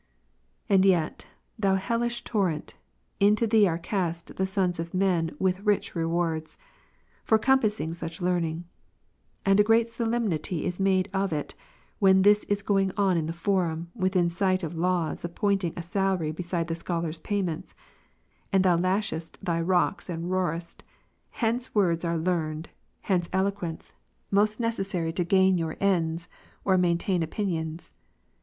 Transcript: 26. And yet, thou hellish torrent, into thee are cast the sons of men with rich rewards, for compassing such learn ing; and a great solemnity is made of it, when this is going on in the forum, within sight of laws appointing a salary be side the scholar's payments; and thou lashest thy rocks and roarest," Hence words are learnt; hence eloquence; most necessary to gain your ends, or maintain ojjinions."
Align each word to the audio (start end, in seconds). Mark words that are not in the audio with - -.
26. 0.65 0.75
And 0.79 0.85
yet, 0.89 1.27
thou 1.59 1.75
hellish 1.75 2.23
torrent, 2.23 2.73
into 3.19 3.45
thee 3.45 3.67
are 3.67 3.77
cast 3.77 4.35
the 4.37 4.47
sons 4.47 4.79
of 4.79 4.95
men 4.95 5.29
with 5.37 5.59
rich 5.59 5.93
rewards, 5.93 6.57
for 7.23 7.37
compassing 7.37 7.93
such 7.93 8.19
learn 8.19 8.43
ing; 8.45 8.65
and 9.45 9.59
a 9.59 9.63
great 9.63 9.89
solemnity 9.89 10.65
is 10.65 10.79
made 10.79 11.07
of 11.13 11.31
it, 11.31 11.53
when 11.99 12.23
this 12.23 12.45
is 12.45 12.63
going 12.63 12.89
on 12.97 13.15
in 13.15 13.27
the 13.27 13.31
forum, 13.31 13.91
within 13.93 14.27
sight 14.27 14.63
of 14.63 14.73
laws 14.75 15.23
appointing 15.23 15.73
a 15.77 15.83
salary 15.83 16.31
be 16.31 16.41
side 16.41 16.65
the 16.67 16.73
scholar's 16.73 17.19
payments; 17.19 17.75
and 18.51 18.63
thou 18.63 18.75
lashest 18.75 19.37
thy 19.45 19.61
rocks 19.61 20.09
and 20.09 20.31
roarest," 20.31 20.83
Hence 21.43 21.75
words 21.75 22.03
are 22.03 22.17
learnt; 22.17 22.69
hence 23.01 23.29
eloquence; 23.31 23.93
most 24.31 24.59
necessary 24.59 25.13
to 25.13 25.23
gain 25.23 25.59
your 25.59 25.77
ends, 25.79 26.27
or 26.65 26.75
maintain 26.75 27.21
ojjinions." 27.21 27.91